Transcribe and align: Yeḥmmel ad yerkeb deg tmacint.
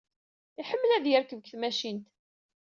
Yeḥmmel 0.57 0.91
ad 0.93 1.05
yerkeb 1.07 1.39
deg 1.41 1.47
tmacint. 1.51 2.07